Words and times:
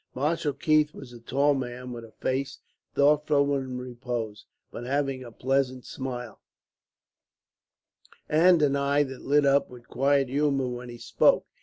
Marshal 0.15 0.53
Keith 0.53 0.95
was 0.95 1.13
a 1.13 1.19
tall 1.19 1.53
man, 1.53 1.91
with 1.91 2.03
a 2.03 2.11
face 2.13 2.57
thoughtful 2.95 3.55
in 3.55 3.77
repose, 3.77 4.47
but 4.71 4.83
having 4.83 5.23
a 5.23 5.31
pleasant 5.31 5.85
smile, 5.85 6.41
and 8.27 8.63
an 8.63 8.75
eye 8.75 9.03
that 9.03 9.21
lit 9.25 9.45
up 9.45 9.69
with 9.69 9.87
quiet 9.87 10.27
humour 10.27 10.69
when 10.69 10.89
he 10.89 10.97
spoke. 10.97 11.45